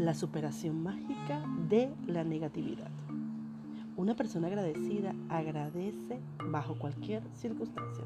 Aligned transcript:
La 0.00 0.14
superación 0.14 0.82
mágica 0.82 1.44
de 1.68 1.92
la 2.06 2.24
negatividad. 2.24 2.88
Una 3.98 4.16
persona 4.16 4.46
agradecida 4.46 5.14
agradece 5.28 6.18
bajo 6.50 6.78
cualquier 6.78 7.22
circunstancia. 7.34 8.04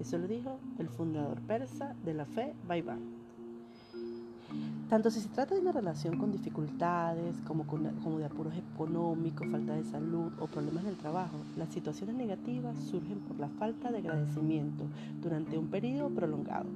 Eso 0.00 0.18
lo 0.18 0.26
dijo 0.26 0.58
el 0.80 0.88
fundador 0.88 1.40
persa 1.42 1.94
de 2.04 2.14
la 2.14 2.24
fe, 2.24 2.52
Baiban. 2.66 2.98
Tanto 4.88 5.08
si 5.08 5.20
se 5.20 5.28
trata 5.28 5.54
de 5.54 5.60
una 5.60 5.70
relación 5.70 6.18
con 6.18 6.32
dificultades, 6.32 7.36
como, 7.46 7.64
como 7.64 8.18
de 8.18 8.24
apuros 8.24 8.54
económicos, 8.56 9.46
falta 9.48 9.74
de 9.74 9.84
salud 9.84 10.32
o 10.40 10.48
problemas 10.48 10.82
en 10.82 10.90
el 10.90 10.96
trabajo, 10.96 11.36
las 11.56 11.68
situaciones 11.68 12.16
negativas 12.16 12.76
surgen 12.90 13.20
por 13.20 13.38
la 13.38 13.48
falta 13.50 13.92
de 13.92 13.98
agradecimiento 13.98 14.84
durante 15.22 15.56
un 15.56 15.68
periodo 15.68 16.10
prolongado. 16.10 16.66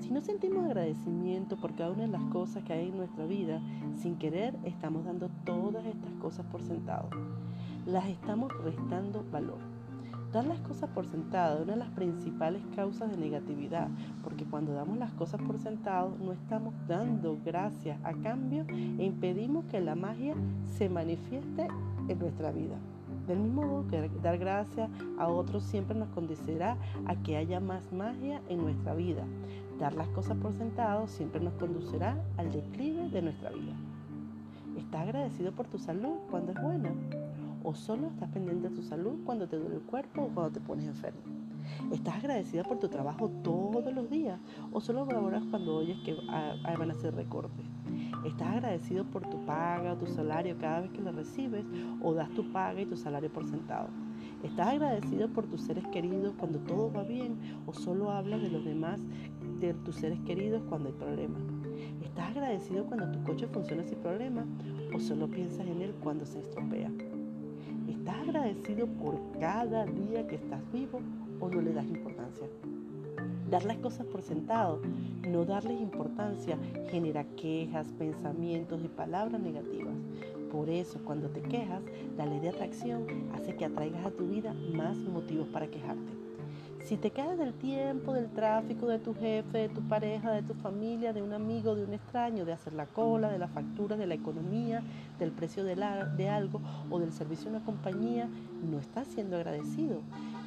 Si 0.00 0.10
no 0.10 0.20
sentimos 0.22 0.64
agradecimiento 0.64 1.56
por 1.56 1.74
cada 1.74 1.90
una 1.90 2.02
de 2.02 2.08
las 2.08 2.24
cosas 2.24 2.64
que 2.64 2.72
hay 2.72 2.88
en 2.88 2.96
nuestra 2.96 3.26
vida, 3.26 3.60
sin 4.00 4.16
querer 4.16 4.56
estamos 4.64 5.04
dando 5.04 5.28
todas 5.44 5.84
estas 5.84 6.12
cosas 6.14 6.46
por 6.46 6.62
sentado. 6.62 7.10
Las 7.86 8.06
estamos 8.06 8.50
restando 8.64 9.24
valor. 9.30 9.58
Dar 10.32 10.46
las 10.46 10.60
cosas 10.60 10.88
por 10.90 11.06
sentado 11.06 11.56
es 11.56 11.62
una 11.64 11.72
de 11.72 11.78
las 11.80 11.90
principales 11.90 12.62
causas 12.74 13.10
de 13.10 13.16
negatividad, 13.16 13.88
porque 14.24 14.44
cuando 14.44 14.72
damos 14.72 14.96
las 14.96 15.12
cosas 15.12 15.40
por 15.42 15.58
sentado 15.58 16.16
no 16.20 16.32
estamos 16.32 16.72
dando 16.88 17.36
gracias 17.44 17.98
a 18.02 18.12
cambio 18.14 18.64
e 18.70 19.04
impedimos 19.04 19.64
que 19.66 19.80
la 19.80 19.96
magia 19.96 20.34
se 20.78 20.88
manifieste 20.88 21.68
en 22.08 22.18
nuestra 22.18 22.52
vida. 22.52 22.76
Del 23.26 23.38
mismo 23.38 23.62
modo 23.62 23.86
que 23.88 24.08
dar 24.22 24.38
gracias 24.38 24.88
a 25.18 25.28
otros 25.28 25.62
siempre 25.64 25.96
nos 25.96 26.08
conducirá 26.08 26.76
a 27.06 27.16
que 27.16 27.36
haya 27.36 27.60
más 27.60 27.92
magia 27.92 28.40
en 28.48 28.58
nuestra 28.58 28.94
vida. 28.94 29.24
Dar 29.80 29.94
las 29.94 30.08
cosas 30.08 30.36
por 30.36 30.52
sentado 30.52 31.08
siempre 31.08 31.40
nos 31.40 31.54
conducirá 31.54 32.14
al 32.36 32.52
declive 32.52 33.08
de 33.08 33.22
nuestra 33.22 33.48
vida. 33.48 33.72
¿Estás 34.76 35.00
agradecido 35.00 35.52
por 35.52 35.68
tu 35.68 35.78
salud 35.78 36.18
cuando 36.30 36.52
es 36.52 36.60
buena? 36.60 36.92
¿O 37.64 37.74
solo 37.74 38.08
estás 38.08 38.28
pendiente 38.28 38.68
de 38.68 38.76
tu 38.76 38.82
salud 38.82 39.20
cuando 39.24 39.48
te 39.48 39.56
duele 39.56 39.76
el 39.76 39.80
cuerpo 39.80 40.24
o 40.24 40.28
cuando 40.28 40.52
te 40.52 40.60
pones 40.60 40.86
enfermo? 40.86 41.22
¿Estás 41.92 42.16
agradecida 42.16 42.62
por 42.62 42.78
tu 42.78 42.90
trabajo 42.90 43.30
todos 43.42 43.90
los 43.94 44.10
días 44.10 44.38
o 44.70 44.82
solo 44.82 45.06
valoras 45.06 45.44
cuando 45.48 45.76
oyes 45.76 45.98
que 46.00 46.12
van 46.12 46.90
a 46.90 46.92
hacer 46.92 47.14
recortes? 47.14 47.64
¿Estás 48.26 48.48
agradecido 48.48 49.04
por 49.04 49.22
tu 49.30 49.46
paga 49.46 49.94
o 49.94 49.96
tu 49.96 50.06
salario 50.06 50.58
cada 50.60 50.80
vez 50.80 50.90
que 50.90 51.00
lo 51.00 51.10
recibes 51.10 51.64
o 52.02 52.12
das 52.12 52.28
tu 52.34 52.52
paga 52.52 52.82
y 52.82 52.86
tu 52.86 52.98
salario 52.98 53.32
por 53.32 53.46
sentado? 53.46 53.88
¿Estás 54.42 54.68
agradecido 54.68 55.28
por 55.28 55.46
tus 55.46 55.60
seres 55.60 55.86
queridos 55.88 56.34
cuando 56.38 56.58
todo 56.60 56.90
va 56.90 57.02
bien 57.02 57.36
o 57.66 57.74
solo 57.74 58.10
hablas 58.10 58.40
de 58.40 58.48
los 58.48 58.64
demás, 58.64 58.98
de 59.60 59.74
tus 59.74 59.96
seres 59.96 60.18
queridos 60.20 60.62
cuando 60.68 60.88
hay 60.88 60.94
problemas? 60.94 61.42
¿Estás 62.02 62.30
agradecido 62.30 62.86
cuando 62.86 63.12
tu 63.12 63.22
coche 63.24 63.46
funciona 63.48 63.84
sin 63.84 63.98
problema 63.98 64.46
o 64.94 64.98
solo 64.98 65.28
piensas 65.28 65.66
en 65.66 65.82
él 65.82 65.94
cuando 66.02 66.24
se 66.24 66.40
estropea? 66.40 66.90
¿Estás 67.86 68.16
agradecido 68.20 68.86
por 68.86 69.20
cada 69.38 69.84
día 69.84 70.26
que 70.26 70.36
estás 70.36 70.60
vivo 70.72 71.00
o 71.38 71.48
no 71.50 71.60
le 71.60 71.74
das 71.74 71.86
importancia? 71.86 72.46
Dar 73.50 73.64
las 73.64 73.76
cosas 73.78 74.06
por 74.06 74.22
sentado, 74.22 74.80
no 75.28 75.44
darles 75.44 75.80
importancia, 75.80 76.56
genera 76.88 77.24
quejas, 77.36 77.92
pensamientos 77.98 78.80
y 78.82 78.88
palabras 78.88 79.40
negativas. 79.40 79.94
Por 80.50 80.68
eso, 80.68 80.98
cuando 81.04 81.28
te 81.28 81.42
quejas, 81.42 81.82
la 82.16 82.26
ley 82.26 82.40
de 82.40 82.48
atracción 82.48 83.06
hace 83.34 83.54
que 83.54 83.64
atraigas 83.64 84.04
a 84.04 84.10
tu 84.10 84.26
vida 84.26 84.54
más 84.74 84.96
motivos 84.96 85.48
para 85.48 85.68
quejarte. 85.68 86.20
Si 86.84 86.96
te 86.96 87.10
quedas 87.10 87.38
del 87.38 87.52
tiempo, 87.52 88.12
del 88.14 88.30
tráfico, 88.30 88.88
de 88.88 88.98
tu 88.98 89.14
jefe, 89.14 89.58
de 89.58 89.68
tu 89.68 89.80
pareja, 89.82 90.32
de 90.32 90.42
tu 90.42 90.54
familia, 90.54 91.12
de 91.12 91.22
un 91.22 91.32
amigo, 91.32 91.76
de 91.76 91.84
un 91.84 91.92
extraño, 91.92 92.44
de 92.44 92.52
hacer 92.52 92.72
la 92.72 92.86
cola, 92.86 93.30
de 93.30 93.38
la 93.38 93.48
factura, 93.48 93.96
de 93.96 94.06
la 94.06 94.14
economía, 94.14 94.82
del 95.18 95.30
precio 95.30 95.62
de, 95.62 95.76
de 96.16 96.28
algo 96.28 96.60
o 96.90 96.98
del 96.98 97.12
servicio 97.12 97.50
de 97.50 97.56
una 97.58 97.64
compañía, 97.64 98.28
no 98.68 98.80
estás 98.80 99.06
siendo 99.08 99.36
agradecido 99.36 100.00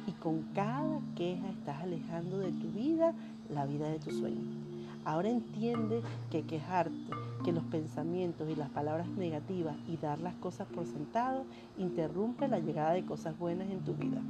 y 0.06 0.12
con 0.12 0.42
cada 0.54 1.00
queja 1.16 1.48
estás 1.48 1.82
alejando 1.82 2.38
de 2.38 2.52
tu 2.52 2.68
vida 2.72 3.14
la 3.48 3.64
vida 3.64 3.88
de 3.88 3.98
tu 3.98 4.10
sueño. 4.10 4.42
Ahora 5.04 5.28
entiende 5.28 6.02
que 6.30 6.42
quejarte, 6.42 6.94
que 7.44 7.52
los 7.52 7.64
pensamientos 7.64 8.48
y 8.50 8.56
las 8.56 8.70
palabras 8.70 9.06
negativas 9.08 9.76
y 9.86 9.96
dar 9.96 10.20
las 10.20 10.34
cosas 10.36 10.66
por 10.66 10.86
sentado 10.86 11.44
interrumpe 11.78 12.48
la 12.48 12.58
llegada 12.58 12.92
de 12.92 13.04
cosas 13.04 13.38
buenas 13.38 13.70
en 13.70 13.84
tu 13.84 13.94
vida. 13.94 14.20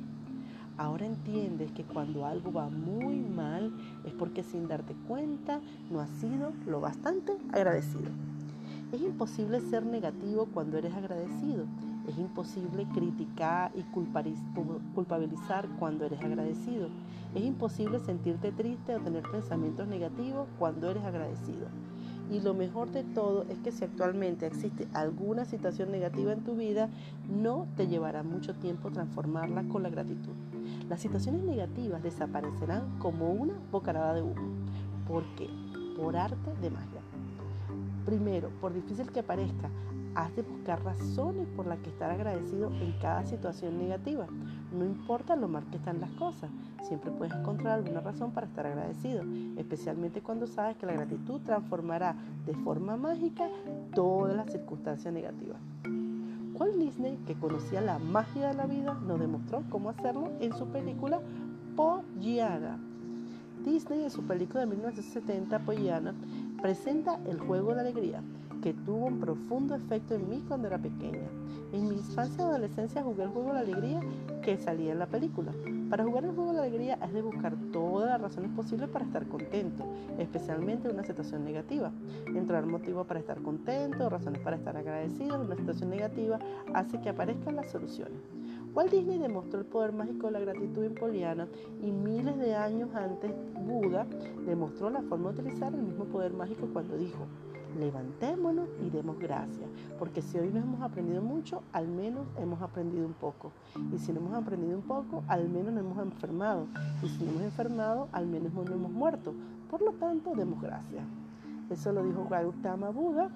Ahora 0.76 1.06
entiendes 1.06 1.72
que 1.72 1.84
cuando 1.84 2.26
algo 2.26 2.52
va 2.52 2.68
muy 2.68 3.16
mal 3.20 3.72
es 4.04 4.12
porque 4.12 4.42
sin 4.42 4.68
darte 4.68 4.94
cuenta 5.06 5.60
no 5.90 6.00
has 6.00 6.10
sido 6.20 6.52
lo 6.66 6.80
bastante 6.80 7.32
agradecido. 7.52 8.10
Es 8.92 9.00
imposible 9.00 9.60
ser 9.60 9.86
negativo 9.86 10.46
cuando 10.52 10.76
eres 10.76 10.92
agradecido 10.92 11.66
es 12.06 12.18
imposible 12.18 12.86
criticar 12.92 13.72
y 13.74 13.82
culpabilizar 14.94 15.68
cuando 15.78 16.04
eres 16.04 16.20
agradecido. 16.20 16.88
Es 17.34 17.42
imposible 17.42 17.98
sentirte 17.98 18.52
triste 18.52 18.94
o 18.94 19.00
tener 19.00 19.22
pensamientos 19.22 19.88
negativos 19.88 20.48
cuando 20.58 20.90
eres 20.90 21.04
agradecido. 21.04 21.68
Y 22.30 22.40
lo 22.40 22.54
mejor 22.54 22.90
de 22.90 23.04
todo 23.04 23.44
es 23.48 23.58
que 23.58 23.70
si 23.70 23.84
actualmente 23.84 24.46
existe 24.46 24.88
alguna 24.92 25.44
situación 25.44 25.90
negativa 25.90 26.32
en 26.32 26.42
tu 26.42 26.56
vida, 26.56 26.88
no 27.28 27.68
te 27.76 27.86
llevará 27.86 28.22
mucho 28.22 28.54
tiempo 28.54 28.90
transformarla 28.90 29.64
con 29.64 29.82
la 29.82 29.90
gratitud. 29.90 30.32
Las 30.88 31.00
situaciones 31.00 31.42
negativas 31.42 32.02
desaparecerán 32.02 32.98
como 32.98 33.32
una 33.32 33.54
bocarada 33.70 34.14
de 34.14 34.22
humo. 34.22 34.56
¿Por 35.06 35.24
qué? 35.36 35.48
Por 35.96 36.16
arte 36.16 36.54
de 36.60 36.70
magia. 36.70 37.00
Primero, 38.04 38.50
por 38.60 38.72
difícil 38.72 39.10
que 39.12 39.22
parezca, 39.22 39.70
Has 40.14 40.34
de 40.36 40.42
buscar 40.42 40.80
razones 40.84 41.48
por 41.56 41.66
las 41.66 41.80
que 41.80 41.90
estar 41.90 42.08
agradecido 42.08 42.70
en 42.80 42.92
cada 43.00 43.26
situación 43.26 43.78
negativa. 43.78 44.28
No 44.74 44.84
importa 44.84 45.36
lo 45.36 45.46
mal 45.46 45.64
que 45.70 45.76
están 45.76 46.00
las 46.00 46.10
cosas, 46.12 46.50
siempre 46.82 47.12
puedes 47.12 47.32
encontrar 47.34 47.74
alguna 47.74 48.00
razón 48.00 48.32
para 48.32 48.48
estar 48.48 48.66
agradecido, 48.66 49.22
especialmente 49.56 50.20
cuando 50.20 50.48
sabes 50.48 50.76
que 50.76 50.86
la 50.86 50.94
gratitud 50.94 51.40
transformará 51.42 52.16
de 52.44 52.54
forma 52.54 52.96
mágica 52.96 53.48
todas 53.94 54.36
las 54.36 54.50
circunstancias 54.50 55.14
negativas. 55.14 55.60
Walt 56.54 56.74
Disney, 56.74 57.16
que 57.26 57.34
conocía 57.34 57.80
la 57.80 57.98
magia 58.00 58.48
de 58.48 58.54
la 58.54 58.66
vida, 58.66 58.94
nos 58.94 59.20
demostró 59.20 59.62
cómo 59.70 59.90
hacerlo 59.90 60.32
en 60.40 60.52
su 60.54 60.66
película 60.66 61.20
Pollyanna. 61.76 62.78
Disney 63.64 64.02
en 64.02 64.10
su 64.10 64.22
película 64.22 64.60
de 64.60 64.66
1970, 64.66 65.58
Pollyanna, 65.60 66.14
presenta 66.60 67.20
el 67.26 67.38
juego 67.38 67.74
de 67.74 67.80
alegría, 67.80 68.22
que 68.64 68.72
tuvo 68.72 69.04
un 69.04 69.20
profundo 69.20 69.74
efecto 69.74 70.14
en 70.14 70.26
mí 70.26 70.42
cuando 70.48 70.68
era 70.68 70.78
pequeña. 70.78 71.28
En 71.74 71.86
mi 71.86 71.96
infancia 71.96 72.46
y 72.46 72.48
adolescencia 72.48 73.02
jugué 73.02 73.24
el 73.24 73.28
juego 73.28 73.48
de 73.48 73.54
la 73.56 73.60
alegría 73.60 74.00
que 74.42 74.56
salía 74.56 74.92
en 74.92 75.00
la 75.00 75.06
película. 75.06 75.52
Para 75.90 76.02
jugar 76.04 76.24
el 76.24 76.34
juego 76.34 76.52
de 76.52 76.56
la 76.56 76.62
alegría 76.62 76.98
es 77.04 77.12
de 77.12 77.20
buscar 77.20 77.54
todas 77.74 78.08
las 78.08 78.22
razones 78.22 78.50
posibles 78.56 78.88
para 78.88 79.04
estar 79.04 79.28
contento, 79.28 79.84
especialmente 80.18 80.88
en 80.88 80.94
una 80.94 81.04
situación 81.04 81.44
negativa. 81.44 81.92
Entrar 82.26 82.64
motivo 82.64 83.04
para 83.04 83.20
estar 83.20 83.42
contento, 83.42 84.08
razones 84.08 84.40
para 84.40 84.56
estar 84.56 84.78
agradecido 84.78 85.34
en 85.34 85.42
una 85.42 85.56
situación 85.56 85.90
negativa 85.90 86.38
hace 86.72 86.98
que 87.02 87.10
aparezcan 87.10 87.56
las 87.56 87.70
soluciones. 87.70 88.18
Walt 88.72 88.90
Disney 88.90 89.18
demostró 89.18 89.60
el 89.60 89.66
poder 89.66 89.92
mágico 89.92 90.28
de 90.28 90.32
la 90.32 90.40
gratitud 90.40 90.84
en 90.84 90.94
Poliana 90.94 91.48
y 91.82 91.92
miles 91.92 92.38
de 92.38 92.54
años 92.54 92.88
antes 92.94 93.30
Buda 93.66 94.06
demostró 94.46 94.88
la 94.88 95.02
forma 95.02 95.32
de 95.32 95.42
utilizar 95.42 95.74
el 95.74 95.82
mismo 95.82 96.06
poder 96.06 96.32
mágico 96.32 96.66
cuando 96.72 96.96
dijo, 96.96 97.26
levantémonos 97.74 98.68
y 98.84 98.90
demos 98.90 99.18
gracias, 99.18 99.68
porque 99.98 100.22
si 100.22 100.38
hoy 100.38 100.50
no 100.52 100.60
hemos 100.60 100.80
aprendido 100.80 101.22
mucho, 101.22 101.62
al 101.72 101.88
menos 101.88 102.26
hemos 102.38 102.60
aprendido 102.62 103.06
un 103.06 103.14
poco. 103.14 103.52
Y 103.94 103.98
si 103.98 104.12
no 104.12 104.20
hemos 104.20 104.34
aprendido 104.34 104.76
un 104.76 104.84
poco, 104.84 105.22
al 105.28 105.48
menos 105.48 105.72
no 105.72 105.80
hemos 105.80 105.98
enfermado. 105.98 106.66
Y 107.02 107.08
si 107.08 107.24
no 107.24 107.30
hemos 107.30 107.42
enfermado, 107.42 108.08
al 108.12 108.26
menos 108.26 108.52
no 108.52 108.62
hemos 108.62 108.92
muerto. 108.92 109.34
Por 109.70 109.82
lo 109.82 109.92
tanto, 109.92 110.34
demos 110.34 110.60
gracias. 110.60 111.04
Eso 111.70 111.92
lo 111.92 112.04
dijo 112.04 112.26
Gautama 112.28 112.90
Buda, 112.90 113.30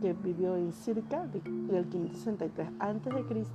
que 0.00 0.12
vivió 0.12 0.56
en 0.56 0.72
circa 0.72 1.26
del 1.26 1.86
563 1.86 2.68
a.C. 2.78 3.46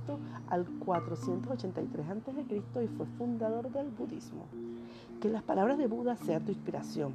al 0.48 0.66
483 0.84 2.06
a.C. 2.08 2.84
y 2.84 2.88
fue 2.88 3.06
fundador 3.18 3.70
del 3.70 3.88
budismo. 3.90 4.44
Que 5.20 5.28
las 5.28 5.42
palabras 5.42 5.78
de 5.78 5.86
Buda 5.86 6.16
sean 6.16 6.44
tu 6.44 6.52
inspiración 6.52 7.14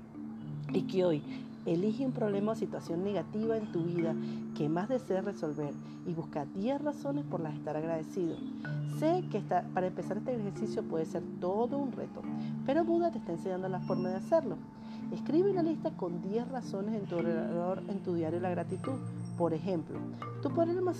y 0.74 0.84
que 0.84 1.04
hoy 1.04 1.22
Elige 1.66 2.06
un 2.06 2.12
problema 2.12 2.54
o 2.54 2.56
situación 2.56 3.04
negativa 3.04 3.56
en 3.56 3.72
tu 3.72 3.84
vida 3.84 4.16
que 4.58 4.68
más 4.68 4.90
desees 4.90 5.24
resolver 5.24 5.74
y 6.08 6.14
busca 6.14 6.46
10 6.46 6.82
razones 6.82 7.24
por 7.26 7.40
las 7.40 7.54
estar 7.54 7.78
agradecido. 7.78 8.36
Sé 9.00 9.24
que 9.32 9.42
para 9.42 9.88
empezar 9.88 10.18
este 10.18 10.36
ejercicio 10.36 10.84
puede 10.84 11.06
ser 11.06 11.22
todo 11.40 11.78
un 11.78 11.92
reto, 11.92 12.22
pero 12.66 12.84
Buda 12.84 13.12
te 13.12 13.20
está 13.20 13.34
enseñando 13.34 13.70
la 13.70 13.80
forma 13.82 14.10
de 14.10 14.16
hacerlo. 14.16 14.58
Escribe 15.14 15.52
una 15.52 15.62
lista 15.62 15.92
con 15.92 16.22
10 16.22 16.48
razones 16.50 16.96
en 16.96 17.06
tu 17.06 17.20
en 17.20 18.00
tu 18.04 18.16
diario 18.16 18.40
de 18.40 18.44
la 18.44 18.50
gratitud. 18.50 18.94
Por 19.42 19.56
ejemplo, 19.56 19.98
tu 20.44 20.52
problema 20.52 20.94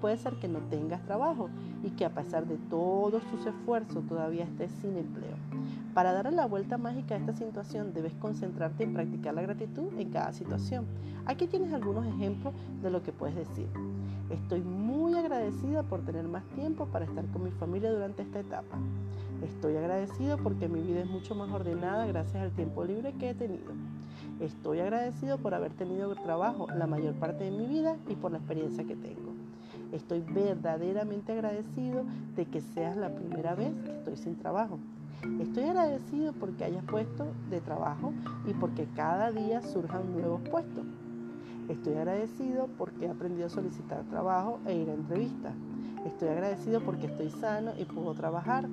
puede 0.00 0.16
ser 0.16 0.34
que 0.34 0.46
no 0.46 0.60
tengas 0.70 1.04
trabajo 1.04 1.50
y 1.82 1.90
que 1.90 2.04
a 2.04 2.14
pesar 2.14 2.46
de 2.46 2.56
todos 2.56 3.24
tus 3.24 3.44
esfuerzos 3.44 4.06
todavía 4.06 4.44
estés 4.44 4.70
sin 4.80 4.96
empleo. 4.96 5.34
Para 5.92 6.12
darle 6.12 6.30
la 6.30 6.46
vuelta 6.46 6.78
mágica 6.78 7.16
a 7.16 7.18
esta 7.18 7.32
situación 7.32 7.92
debes 7.92 8.14
concentrarte 8.14 8.84
en 8.84 8.94
practicar 8.94 9.34
la 9.34 9.42
gratitud 9.42 9.88
en 9.98 10.10
cada 10.10 10.32
situación. 10.32 10.86
Aquí 11.26 11.48
tienes 11.48 11.72
algunos 11.72 12.06
ejemplos 12.06 12.54
de 12.80 12.90
lo 12.90 13.02
que 13.02 13.10
puedes 13.10 13.34
decir. 13.34 13.66
Estoy 14.30 14.60
muy 14.60 15.14
agradecida 15.14 15.82
por 15.82 16.04
tener 16.04 16.28
más 16.28 16.44
tiempo 16.54 16.86
para 16.86 17.04
estar 17.04 17.26
con 17.32 17.42
mi 17.42 17.50
familia 17.50 17.90
durante 17.90 18.22
esta 18.22 18.38
etapa. 18.38 18.78
Estoy 19.42 19.74
agradecido 19.74 20.38
porque 20.38 20.68
mi 20.68 20.82
vida 20.82 21.00
es 21.00 21.10
mucho 21.10 21.34
más 21.34 21.50
ordenada 21.50 22.06
gracias 22.06 22.44
al 22.44 22.52
tiempo 22.52 22.84
libre 22.84 23.12
que 23.14 23.30
he 23.30 23.34
tenido. 23.34 23.72
Estoy 24.42 24.80
agradecido 24.80 25.38
por 25.38 25.54
haber 25.54 25.72
tenido 25.72 26.12
trabajo 26.16 26.66
la 26.76 26.88
mayor 26.88 27.14
parte 27.14 27.44
de 27.44 27.52
mi 27.52 27.64
vida 27.64 27.96
y 28.08 28.16
por 28.16 28.32
la 28.32 28.38
experiencia 28.38 28.82
que 28.84 28.96
tengo. 28.96 29.34
Estoy 29.92 30.18
verdaderamente 30.18 31.30
agradecido 31.30 32.04
de 32.34 32.46
que 32.46 32.60
seas 32.60 32.96
la 32.96 33.14
primera 33.14 33.54
vez 33.54 33.72
que 33.84 33.92
estoy 33.92 34.16
sin 34.16 34.34
trabajo. 34.34 34.80
Estoy 35.38 35.62
agradecido 35.62 36.32
porque 36.32 36.64
hayas 36.64 36.84
puesto 36.84 37.32
de 37.50 37.60
trabajo 37.60 38.12
y 38.44 38.52
porque 38.54 38.88
cada 38.96 39.30
día 39.30 39.62
surjan 39.62 40.12
nuevos 40.12 40.40
puestos. 40.40 40.86
Estoy 41.68 41.94
agradecido 41.94 42.68
porque 42.76 43.06
he 43.06 43.10
aprendido 43.10 43.46
a 43.46 43.50
solicitar 43.50 44.02
trabajo 44.06 44.58
e 44.66 44.74
ir 44.74 44.90
a 44.90 44.94
entrevistas. 44.94 45.54
Estoy 46.04 46.30
agradecido 46.30 46.80
porque 46.80 47.06
estoy 47.06 47.30
sano 47.30 47.74
y 47.78 47.84
puedo 47.84 48.12
trabajar. 48.14 48.68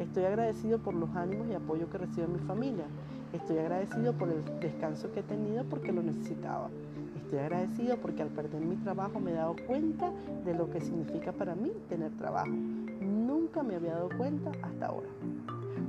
Estoy 0.00 0.24
agradecido 0.24 0.80
por 0.80 0.94
los 0.94 1.14
ánimos 1.14 1.46
y 1.48 1.54
apoyo 1.54 1.88
que 1.88 1.98
recibo 1.98 2.26
en 2.26 2.32
mi 2.32 2.40
familia. 2.40 2.86
Estoy 3.32 3.58
agradecido 3.58 4.12
por 4.12 4.28
el 4.28 4.44
descanso 4.60 5.10
que 5.12 5.20
he 5.20 5.22
tenido 5.22 5.64
porque 5.64 5.90
lo 5.90 6.02
necesitaba. 6.02 6.68
Estoy 7.16 7.38
agradecido 7.38 7.96
porque 7.96 8.22
al 8.22 8.28
perder 8.28 8.60
mi 8.60 8.76
trabajo 8.76 9.20
me 9.20 9.30
he 9.30 9.34
dado 9.34 9.56
cuenta 9.66 10.12
de 10.44 10.54
lo 10.54 10.68
que 10.70 10.80
significa 10.80 11.32
para 11.32 11.54
mí 11.54 11.72
tener 11.88 12.12
trabajo. 12.18 12.50
Nunca 12.50 13.62
me 13.62 13.76
había 13.76 13.94
dado 13.94 14.10
cuenta 14.18 14.52
hasta 14.62 14.86
ahora. 14.86 15.08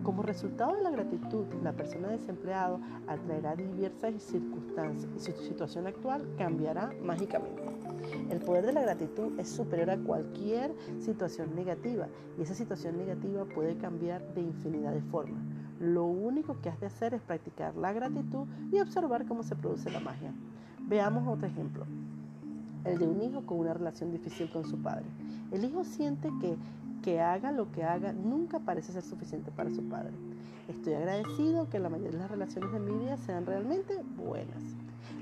Como 0.04 0.24
resultado 0.24 0.76
de 0.76 0.84
la 0.84 0.90
gratitud, 0.90 1.46
la 1.64 1.74
persona 1.74 2.10
desempleada 2.10 2.78
atraerá 3.08 3.56
diversas 3.56 4.22
circunstancias 4.24 5.10
y 5.16 5.20
su 5.20 5.32
situación 5.44 5.88
actual 5.88 6.26
cambiará 6.38 6.92
mágicamente. 7.02 7.62
El 8.30 8.40
poder 8.40 8.66
de 8.66 8.74
la 8.74 8.82
gratitud 8.82 9.38
es 9.40 9.50
superior 9.50 9.92
a 9.92 9.98
cualquier 9.98 10.74
situación 11.00 11.56
negativa 11.56 12.08
y 12.38 12.42
esa 12.42 12.54
situación 12.54 12.98
negativa 12.98 13.46
puede 13.46 13.78
cambiar 13.78 14.22
de 14.34 14.42
infinidad 14.42 14.94
de 14.94 15.02
formas. 15.02 15.42
Lo 15.80 16.06
único 16.06 16.60
que 16.62 16.70
has 16.70 16.80
de 16.80 16.88
hacer 16.88 17.14
es 17.14 17.22
practicar 17.22 17.76
la 17.76 17.94
gratitud 17.94 18.48
y 18.72 18.80
observar 18.80 19.26
cómo 19.26 19.44
se 19.44 19.56
produce 19.56 19.92
la 19.92 20.00
magia. 20.00 20.32
Veamos 20.88 21.28
otro 21.28 21.48
ejemplo, 21.48 21.86
el 22.86 23.00
de 23.00 23.08
un 23.08 23.22
hijo 23.22 23.46
con 23.46 23.60
una 23.60 23.74
relación 23.74 24.12
difícil 24.12 24.50
con 24.50 24.66
su 24.66 24.82
padre. 24.82 25.06
El 25.52 25.64
hijo 25.64 25.84
siente 25.84 26.30
que 26.42 26.58
que 27.04 27.20
haga 27.20 27.52
lo 27.52 27.70
que 27.72 27.84
haga 27.84 28.14
nunca 28.14 28.60
parece 28.60 28.94
ser 28.94 29.04
suficiente 29.04 29.52
para 29.52 29.70
su 29.70 29.84
padre. 29.84 30.14
Estoy 30.70 30.94
agradecido 30.94 31.70
que 31.70 31.78
la 31.78 31.90
mayoría 31.90 32.14
de 32.14 32.18
las 32.18 32.32
relaciones 32.32 32.72
de 32.72 32.80
mi 32.80 32.98
vida 33.04 33.18
sean 33.18 33.46
realmente 33.46 33.94
buenas. 34.16 34.64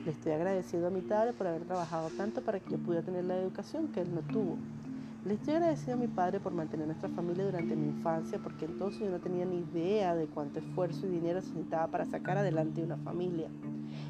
Le 0.06 0.12
estoy 0.12 0.33
agradecido 0.33 0.88
a 0.88 0.92
mi 0.92 1.01
padre 1.01 1.33
por 1.33 1.47
haber 1.47 1.63
trabajado 1.63 2.09
tanto 2.12 2.42
para 2.42 2.59
que 2.59 2.69
yo 2.69 2.77
pudiera 2.77 3.04
tener 3.04 3.25
la 3.25 3.38
educación 3.38 3.88
que 3.88 4.01
él 4.01 4.13
no 4.13 4.21
tuvo. 4.21 4.57
Le 5.23 5.35
estoy 5.35 5.53
agradecido 5.53 5.94
a 5.94 5.97
mi 5.97 6.07
padre 6.07 6.39
por 6.39 6.51
mantener 6.51 6.88
nuestra 6.88 7.07
familia 7.09 7.45
durante 7.45 7.75
mi 7.75 7.89
infancia, 7.89 8.39
porque 8.41 8.65
entonces 8.65 9.01
yo 9.01 9.12
no 9.12 9.19
tenía 9.19 9.45
ni 9.45 9.59
idea 9.59 10.15
de 10.15 10.25
cuánto 10.25 10.57
esfuerzo 10.57 11.06
y 11.06 11.09
dinero 11.09 11.39
necesitaba 11.39 11.91
para 11.91 12.07
sacar 12.07 12.39
adelante 12.39 12.83
una 12.83 12.97
familia. 12.97 13.47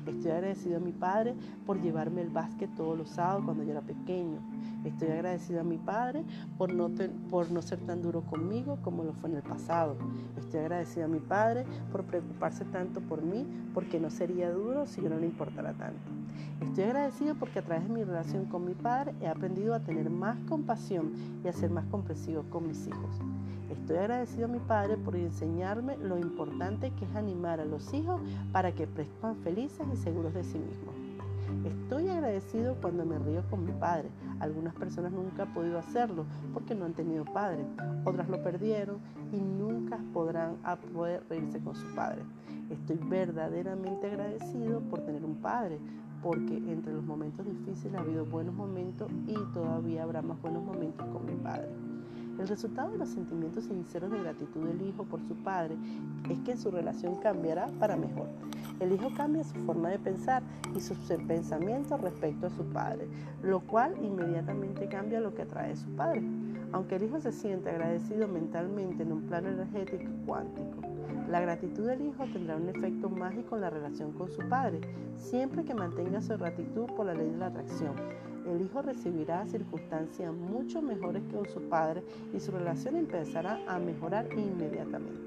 Estoy 0.07 0.31
agradecido 0.31 0.77
a 0.77 0.79
mi 0.79 0.93
padre 0.93 1.35
por 1.65 1.81
llevarme 1.81 2.21
el 2.21 2.29
básquet 2.29 2.73
todos 2.75 2.97
los 2.97 3.09
sábados 3.09 3.43
cuando 3.43 3.65
yo 3.65 3.71
era 3.71 3.81
pequeño. 3.81 4.39
Estoy 4.85 5.09
agradecido 5.09 5.59
a 5.59 5.63
mi 5.65 5.77
padre 5.77 6.23
por 6.57 6.73
no, 6.73 6.89
por 7.29 7.51
no 7.51 7.61
ser 7.61 7.79
tan 7.81 8.01
duro 8.01 8.21
conmigo 8.21 8.77
como 8.81 9.03
lo 9.03 9.11
fue 9.11 9.29
en 9.31 9.35
el 9.35 9.43
pasado. 9.43 9.97
Estoy 10.39 10.61
agradecido 10.61 11.07
a 11.07 11.09
mi 11.09 11.19
padre 11.19 11.65
por 11.91 12.05
preocuparse 12.05 12.63
tanto 12.63 13.01
por 13.01 13.21
mí 13.21 13.45
porque 13.73 13.99
no 13.99 14.09
sería 14.09 14.49
duro 14.49 14.87
si 14.87 15.01
yo 15.01 15.09
no 15.09 15.19
le 15.19 15.25
importara 15.25 15.73
tanto. 15.73 16.20
Estoy 16.61 16.85
agradecido 16.85 17.35
porque 17.35 17.59
a 17.59 17.61
través 17.63 17.87
de 17.87 17.93
mi 17.93 18.03
relación 18.03 18.45
con 18.45 18.65
mi 18.65 18.73
padre 18.73 19.13
he 19.21 19.27
aprendido 19.27 19.73
a 19.73 19.79
tener 19.79 20.09
más 20.09 20.37
compasión 20.47 21.11
y 21.43 21.47
a 21.47 21.53
ser 21.53 21.69
más 21.69 21.85
comprensivo 21.85 22.43
con 22.49 22.67
mis 22.67 22.87
hijos. 22.87 23.19
Estoy 23.69 23.97
agradecido 23.97 24.45
a 24.45 24.49
mi 24.49 24.59
padre 24.59 24.97
por 24.97 25.15
enseñarme 25.15 25.97
lo 25.97 26.17
importante 26.17 26.91
que 26.91 27.05
es 27.05 27.15
animar 27.15 27.59
a 27.59 27.65
los 27.65 27.93
hijos 27.93 28.21
para 28.51 28.73
que 28.73 28.85
crezcan 28.85 29.37
felices 29.37 29.87
y 29.93 29.97
seguros 29.97 30.33
de 30.33 30.43
sí 30.43 30.59
mismos. 30.59 30.95
Estoy 31.65 32.09
agradecido 32.09 32.75
cuando 32.81 33.05
me 33.05 33.19
río 33.19 33.43
con 33.49 33.65
mi 33.65 33.71
padre. 33.73 34.09
Algunas 34.39 34.73
personas 34.73 35.11
nunca 35.11 35.43
han 35.43 35.53
podido 35.53 35.77
hacerlo 35.77 36.25
porque 36.53 36.73
no 36.73 36.85
han 36.85 36.93
tenido 36.93 37.23
padre. 37.25 37.65
Otras 38.05 38.29
lo 38.29 38.41
perdieron 38.41 38.97
y 39.31 39.37
nunca 39.37 39.99
podrán 40.13 40.57
poder 40.93 41.23
reírse 41.29 41.59
con 41.59 41.75
su 41.75 41.87
padre. 41.93 42.23
Estoy 42.69 42.97
verdaderamente 42.97 44.07
agradecido 44.07 44.81
por 44.81 45.01
tener 45.01 45.23
un 45.25 45.35
padre, 45.35 45.79
porque 46.21 46.57
entre 46.57 46.93
los 46.93 47.03
momentos 47.03 47.45
difíciles 47.45 47.95
ha 47.95 48.01
habido 48.01 48.25
buenos 48.25 48.53
momentos 48.53 49.11
y 49.27 49.35
todavía 49.53 50.03
habrá 50.03 50.21
más 50.21 50.41
buenos 50.41 50.63
momentos 50.63 51.07
con 51.07 51.25
mi 51.25 51.33
padre. 51.33 51.69
El 52.39 52.47
resultado 52.47 52.91
de 52.91 52.97
los 52.97 53.09
sentimientos 53.09 53.65
sinceros 53.65 54.09
de 54.11 54.19
gratitud 54.19 54.65
del 54.65 54.81
hijo 54.81 55.03
por 55.03 55.21
su 55.27 55.35
padre 55.35 55.75
es 56.29 56.39
que 56.39 56.57
su 56.57 56.71
relación 56.71 57.15
cambiará 57.17 57.67
para 57.79 57.95
mejor. 57.95 58.27
El 58.79 58.93
hijo 58.93 59.11
cambia 59.15 59.43
su 59.43 59.55
forma 59.59 59.89
de 59.89 59.99
pensar 59.99 60.41
y 60.75 60.79
sus 60.79 60.97
pensamientos 61.27 62.01
respecto 62.01 62.47
a 62.47 62.49
su 62.49 62.63
padre, 62.65 63.07
lo 63.43 63.59
cual 63.59 63.95
inmediatamente 64.03 64.87
cambia 64.87 65.19
lo 65.19 65.35
que 65.35 65.43
atrae 65.43 65.73
a 65.73 65.75
su 65.75 65.89
padre. 65.89 66.23
Aunque 66.73 66.95
el 66.95 67.03
hijo 67.03 67.19
se 67.19 67.31
siente 67.31 67.69
agradecido 67.69 68.27
mentalmente 68.27 69.03
en 69.03 69.11
un 69.11 69.23
plano 69.23 69.49
energético 69.49 70.11
cuántico, 70.25 70.81
la 71.29 71.41
gratitud 71.41 71.87
del 71.87 72.01
hijo 72.01 72.25
tendrá 72.31 72.55
un 72.55 72.69
efecto 72.69 73.09
mágico 73.09 73.55
en 73.55 73.61
la 73.61 73.69
relación 73.69 74.11
con 74.13 74.29
su 74.29 74.41
padre, 74.49 74.81
siempre 75.17 75.63
que 75.63 75.73
mantenga 75.73 76.21
su 76.21 76.37
gratitud 76.37 76.87
por 76.95 77.05
la 77.05 77.13
ley 77.13 77.29
de 77.29 77.37
la 77.37 77.47
atracción 77.47 77.95
el 78.45 78.61
hijo 78.61 78.81
recibirá 78.81 79.45
circunstancias 79.45 80.33
mucho 80.33 80.81
mejores 80.81 81.23
que 81.23 81.35
con 81.35 81.47
su 81.47 81.61
padre 81.69 82.03
y 82.33 82.39
su 82.39 82.51
relación 82.51 82.95
empezará 82.95 83.59
a 83.67 83.79
mejorar 83.79 84.27
inmediatamente. 84.33 85.21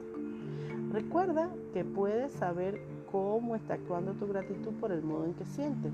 Recuerda 0.92 1.50
que 1.72 1.84
puedes 1.84 2.32
saber 2.32 2.80
cómo 3.10 3.56
está 3.56 3.74
actuando 3.74 4.12
tu 4.14 4.26
gratitud 4.26 4.72
por 4.80 4.92
el 4.92 5.02
modo 5.02 5.24
en 5.24 5.34
que 5.34 5.44
sientes. 5.44 5.92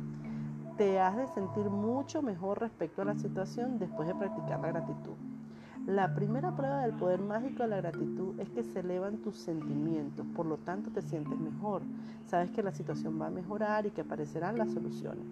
Te 0.76 0.98
has 0.98 1.16
de 1.16 1.26
sentir 1.28 1.64
mucho 1.64 2.22
mejor 2.22 2.60
respecto 2.60 3.02
a 3.02 3.06
la 3.06 3.14
situación 3.14 3.78
después 3.78 4.08
de 4.08 4.14
practicar 4.14 4.60
la 4.60 4.68
gratitud. 4.68 5.29
La 5.86 6.14
primera 6.14 6.54
prueba 6.54 6.82
del 6.82 6.92
poder 6.92 7.20
mágico 7.20 7.62
de 7.62 7.70
la 7.70 7.78
gratitud 7.78 8.38
es 8.38 8.50
que 8.50 8.62
se 8.62 8.80
elevan 8.80 9.16
tus 9.18 9.36
sentimientos, 9.36 10.26
por 10.36 10.44
lo 10.44 10.58
tanto 10.58 10.90
te 10.90 11.00
sientes 11.00 11.38
mejor. 11.38 11.82
Sabes 12.26 12.50
que 12.50 12.62
la 12.62 12.70
situación 12.70 13.20
va 13.20 13.28
a 13.28 13.30
mejorar 13.30 13.86
y 13.86 13.90
que 13.90 14.02
aparecerán 14.02 14.58
las 14.58 14.70
soluciones. 14.70 15.24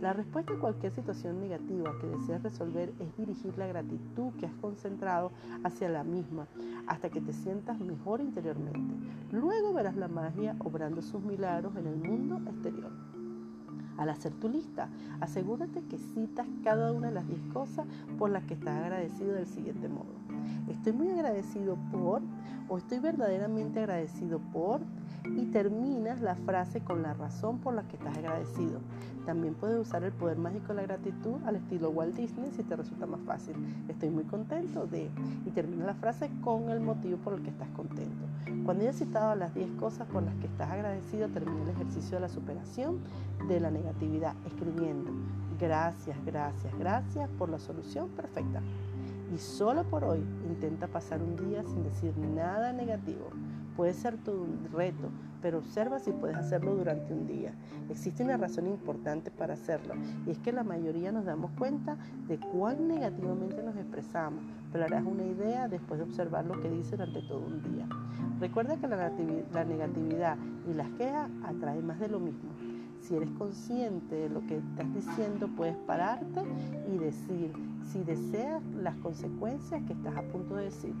La 0.00 0.12
respuesta 0.12 0.52
a 0.52 0.58
cualquier 0.58 0.92
situación 0.92 1.40
negativa 1.40 1.90
que 2.00 2.06
deseas 2.06 2.42
resolver 2.42 2.92
es 3.00 3.16
dirigir 3.16 3.58
la 3.58 3.66
gratitud 3.66 4.32
que 4.38 4.46
has 4.46 4.54
concentrado 4.54 5.32
hacia 5.64 5.88
la 5.88 6.04
misma 6.04 6.46
hasta 6.86 7.10
que 7.10 7.20
te 7.20 7.32
sientas 7.32 7.80
mejor 7.80 8.20
interiormente. 8.20 8.94
Luego 9.32 9.72
verás 9.72 9.96
la 9.96 10.08
magia 10.08 10.54
obrando 10.60 11.02
sus 11.02 11.22
milagros 11.22 11.74
en 11.76 11.86
el 11.86 11.96
mundo 11.96 12.40
exterior. 12.48 13.15
Al 13.96 14.10
hacer 14.10 14.32
tu 14.34 14.48
lista, 14.48 14.88
asegúrate 15.20 15.82
que 15.82 15.98
citas 15.98 16.46
cada 16.62 16.92
una 16.92 17.08
de 17.08 17.14
las 17.14 17.26
10 17.28 17.40
cosas 17.52 17.86
por 18.18 18.30
las 18.30 18.44
que 18.44 18.54
estás 18.54 18.76
agradecido 18.76 19.32
del 19.32 19.46
siguiente 19.46 19.88
modo. 19.88 20.14
Estoy 20.68 20.92
muy 20.92 21.08
agradecido 21.10 21.78
por 21.90 22.22
o 22.68 22.78
estoy 22.78 22.98
verdaderamente 22.98 23.80
agradecido 23.80 24.40
por 24.52 24.80
y 25.24 25.46
terminas 25.46 26.20
la 26.20 26.34
frase 26.34 26.80
con 26.80 27.02
la 27.02 27.14
razón 27.14 27.58
por 27.58 27.74
la 27.74 27.82
que 27.82 27.96
estás 27.96 28.16
agradecido. 28.16 28.80
También 29.24 29.54
puedes 29.54 29.78
usar 29.78 30.04
el 30.04 30.12
poder 30.12 30.38
mágico 30.38 30.68
de 30.68 30.74
la 30.74 30.82
gratitud 30.82 31.36
al 31.44 31.56
estilo 31.56 31.90
Walt 31.90 32.14
Disney 32.14 32.50
si 32.52 32.62
te 32.62 32.76
resulta 32.76 33.06
más 33.06 33.20
fácil. 33.26 33.56
Estoy 33.88 34.10
muy 34.10 34.24
contento 34.24 34.86
de 34.86 35.10
y 35.44 35.50
termina 35.50 35.84
la 35.84 35.94
frase 35.94 36.30
con 36.42 36.70
el 36.70 36.80
motivo 36.80 37.18
por 37.18 37.34
el 37.34 37.42
que 37.42 37.50
estás 37.50 37.68
contento. 37.70 38.24
Cuando 38.64 38.84
hayas 38.84 38.96
citado 38.96 39.34
las 39.34 39.54
10 39.54 39.72
cosas 39.72 40.06
por 40.08 40.22
las 40.22 40.34
que 40.36 40.46
estás 40.46 40.70
agradecido, 40.70 41.28
termina 41.28 41.62
el 41.64 41.70
ejercicio 41.70 42.16
de 42.16 42.20
la 42.20 42.28
superación 42.28 43.00
de 43.48 43.60
la 43.60 43.70
negatividad 43.70 44.34
escribiendo 44.46 45.10
gracias, 45.58 46.16
gracias, 46.24 46.76
gracias 46.78 47.28
por 47.38 47.48
la 47.48 47.58
solución 47.58 48.08
perfecta. 48.10 48.60
Y 49.34 49.38
solo 49.38 49.84
por 49.84 50.04
hoy 50.04 50.24
intenta 50.46 50.86
pasar 50.86 51.20
un 51.22 51.36
día 51.36 51.62
sin 51.64 51.82
decir 51.82 52.16
nada 52.16 52.72
negativo. 52.72 53.30
Puede 53.76 53.92
ser 53.92 54.16
todo 54.16 54.42
un 54.42 54.68
reto, 54.72 55.10
pero 55.42 55.58
observa 55.58 55.98
si 55.98 56.10
puedes 56.10 56.36
hacerlo 56.36 56.74
durante 56.74 57.12
un 57.12 57.26
día. 57.26 57.52
Existe 57.90 58.24
una 58.24 58.36
razón 58.36 58.66
importante 58.66 59.30
para 59.30 59.54
hacerlo 59.54 59.94
y 60.26 60.30
es 60.30 60.38
que 60.38 60.50
la 60.52 60.64
mayoría 60.64 61.12
nos 61.12 61.24
damos 61.24 61.50
cuenta 61.52 61.96
de 62.26 62.38
cuán 62.38 62.88
negativamente 62.88 63.62
nos 63.62 63.76
expresamos, 63.76 64.42
pero 64.72 64.84
harás 64.84 65.04
una 65.04 65.24
idea 65.24 65.68
después 65.68 65.98
de 65.98 66.04
observar 66.04 66.46
lo 66.46 66.60
que 66.60 66.70
dice 66.70 66.96
durante 66.96 67.22
todo 67.22 67.46
un 67.46 67.62
día. 67.62 67.86
Recuerda 68.40 68.76
que 68.76 68.88
la 68.88 69.64
negatividad 69.64 70.36
y 70.68 70.74
las 70.74 70.88
quejas 70.92 71.30
atraen 71.44 71.86
más 71.86 72.00
de 72.00 72.08
lo 72.08 72.18
mismo. 72.18 72.50
Si 73.00 73.14
eres 73.14 73.30
consciente 73.38 74.16
de 74.16 74.28
lo 74.28 74.40
que 74.46 74.56
estás 74.56 74.92
diciendo, 74.94 75.48
puedes 75.56 75.76
pararte 75.76 76.40
y 76.92 76.98
decir 76.98 77.52
si 77.92 78.02
deseas 78.02 78.62
las 78.74 78.96
consecuencias 78.96 79.82
que 79.84 79.92
estás 79.92 80.16
a 80.16 80.22
punto 80.22 80.56
de 80.56 80.64
decir. 80.64 80.94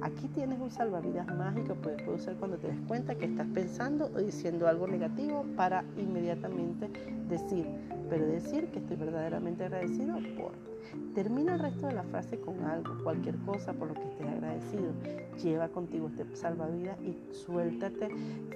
Aquí 0.00 0.28
tienes 0.28 0.60
un 0.60 0.70
salvavidas 0.70 1.26
mágico 1.26 1.74
que 1.82 1.90
puedes 1.90 2.08
usar 2.08 2.36
cuando 2.36 2.56
te 2.56 2.68
des 2.68 2.80
cuenta 2.86 3.16
que 3.16 3.24
estás 3.24 3.46
pensando 3.48 4.06
o 4.14 4.18
diciendo 4.18 4.68
algo 4.68 4.86
negativo 4.86 5.44
para 5.56 5.84
inmediatamente 5.96 6.88
decir, 7.28 7.66
pero 8.08 8.26
decir 8.26 8.68
que 8.68 8.78
estoy 8.78 8.96
verdaderamente 8.96 9.64
agradecido 9.64 10.16
por. 10.36 10.52
Termina 11.14 11.54
el 11.54 11.60
resto 11.60 11.88
de 11.88 11.94
la 11.94 12.04
frase 12.04 12.38
con 12.38 12.64
algo, 12.64 13.02
cualquier 13.02 13.36
cosa 13.38 13.72
por 13.72 13.88
lo 13.88 13.94
que 13.94 14.04
estés 14.04 14.26
agradecido. 14.26 14.92
Lleva 15.42 15.68
contigo 15.68 16.08
este 16.08 16.36
salvavidas 16.36 16.98
y 17.02 17.18
suéltate 17.34 18.08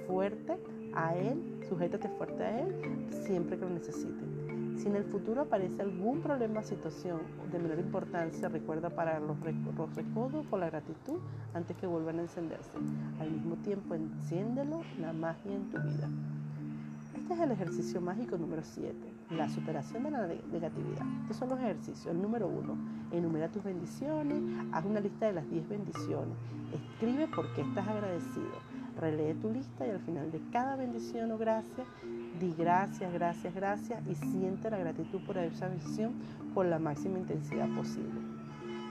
fuerte 0.07 0.57
a 0.93 1.15
él, 1.15 1.41
sujétate 1.67 2.07
fuerte 2.09 2.43
a 2.43 2.61
él 2.61 2.73
siempre 3.25 3.57
que 3.57 3.65
lo 3.65 3.71
necesites. 3.71 4.32
Si 4.77 4.87
en 4.87 4.95
el 4.95 5.03
futuro 5.05 5.41
aparece 5.41 5.81
algún 5.81 6.21
problema 6.21 6.61
o 6.61 6.63
situación 6.63 7.21
de 7.51 7.59
menor 7.59 7.79
importancia, 7.79 8.49
recuerda 8.49 8.89
parar 8.89 9.21
los, 9.21 9.39
recodos 9.39 10.45
con 10.49 10.59
la 10.59 10.69
gratitud 10.69 11.19
antes 11.53 11.77
que 11.77 11.87
vuelvan 11.87 12.19
a 12.19 12.21
encenderse. 12.23 12.71
Al 13.19 13.31
mismo 13.31 13.55
tiempo, 13.57 13.95
enciéndelo 13.95 14.81
la 14.99 15.13
magia 15.13 15.53
en 15.53 15.69
tu 15.69 15.77
vida. 15.77 16.09
Este 17.15 17.33
es 17.35 17.39
el 17.39 17.51
ejercicio 17.51 18.01
mágico 18.01 18.37
número 18.37 18.63
7, 18.63 18.95
la 19.31 19.47
superación 19.47 20.03
de 20.03 20.11
la 20.11 20.27
negatividad. 20.51 21.05
Estos 21.21 21.37
son 21.37 21.49
los 21.49 21.59
ejercicios. 21.59 22.07
El 22.07 22.21
número 22.21 22.47
1, 22.47 22.77
enumera 23.11 23.49
tus 23.49 23.63
bendiciones, 23.63 24.41
haz 24.73 24.85
una 24.85 24.99
lista 24.99 25.27
de 25.27 25.33
las 25.33 25.49
10 25.49 25.69
bendiciones, 25.69 26.35
escribe 26.73 27.27
por 27.27 27.53
qué 27.53 27.61
estás 27.61 27.87
agradecido 27.87 28.72
Relee 28.99 29.33
tu 29.35 29.51
lista 29.51 29.87
y 29.87 29.89
al 29.89 29.99
final 29.99 30.31
de 30.31 30.39
cada 30.51 30.75
bendición 30.75 31.31
o 31.31 31.37
gracia, 31.37 31.83
di 32.39 32.53
gracias, 32.57 33.11
gracias, 33.13 33.53
gracias 33.53 34.01
y 34.07 34.15
siente 34.15 34.69
la 34.69 34.77
gratitud 34.77 35.21
por 35.25 35.37
esa 35.37 35.67
bendición 35.67 36.13
con 36.53 36.69
la 36.69 36.79
máxima 36.79 37.19
intensidad 37.19 37.67
posible. 37.75 38.21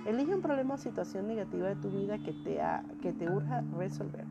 Elige 0.06 0.34
un 0.34 0.42
problema 0.42 0.74
o 0.74 0.78
situación 0.78 1.28
negativa 1.28 1.68
de 1.68 1.76
tu 1.76 1.90
vida 1.90 2.18
que 2.18 2.32
te, 2.32 2.58
que 3.00 3.12
te 3.12 3.30
urja 3.30 3.62
resolver. 3.76 4.24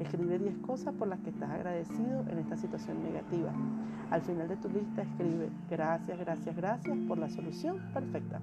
Escribe 0.00 0.38
10 0.38 0.58
cosas 0.58 0.92
por 0.94 1.08
las 1.08 1.20
que 1.20 1.30
estás 1.30 1.50
agradecido 1.50 2.24
en 2.28 2.38
esta 2.38 2.56
situación 2.56 3.02
negativa. 3.02 3.52
Al 4.10 4.20
final 4.22 4.48
de 4.48 4.56
tu 4.56 4.68
lista 4.68 5.02
escribe 5.02 5.48
gracias, 5.70 6.18
gracias, 6.18 6.56
gracias 6.56 6.98
por 7.08 7.18
la 7.18 7.30
solución 7.30 7.78
perfecta. 7.94 8.40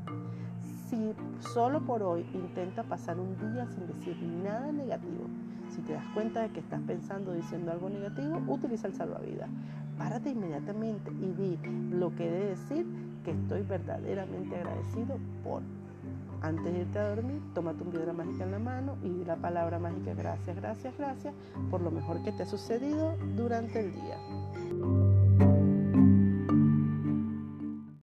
Si 0.87 1.13
solo 1.53 1.81
por 1.81 2.01
hoy 2.01 2.25
intenta 2.33 2.83
pasar 2.83 3.19
un 3.19 3.35
día 3.37 3.67
sin 3.67 3.85
decir 3.85 4.15
nada 4.21 4.71
negativo, 4.71 5.27
si 5.73 5.81
te 5.81 5.93
das 5.93 6.05
cuenta 6.13 6.41
de 6.41 6.49
que 6.49 6.59
estás 6.59 6.81
pensando 6.81 7.33
diciendo 7.33 7.71
algo 7.71 7.89
negativo, 7.89 8.41
utiliza 8.47 8.87
el 8.87 8.93
salvavidas. 8.93 9.49
Párate 9.97 10.29
inmediatamente 10.29 11.11
y 11.11 11.31
di 11.33 11.57
lo 11.91 12.15
que 12.15 12.29
de 12.29 12.45
decir 12.49 12.85
que 13.23 13.31
estoy 13.31 13.61
verdaderamente 13.63 14.55
agradecido 14.55 15.17
por. 15.43 15.61
Antes 16.41 16.73
de 16.73 16.81
irte 16.81 16.99
a 16.99 17.15
dormir, 17.15 17.41
toma 17.53 17.73
tu 17.73 17.85
piedra 17.85 18.11
mágica 18.11 18.43
en 18.43 18.51
la 18.51 18.59
mano 18.59 18.97
y 19.01 19.09
di 19.09 19.25
la 19.25 19.37
palabra 19.37 19.79
mágica 19.79 20.13
gracias, 20.13 20.55
gracias, 20.57 20.97
gracias 20.97 21.33
por 21.71 21.81
lo 21.81 21.89
mejor 21.89 22.21
que 22.23 22.31
te 22.33 22.43
ha 22.43 22.45
sucedido 22.45 23.15
durante 23.35 23.79
el 23.79 23.93
día. 23.93 25.12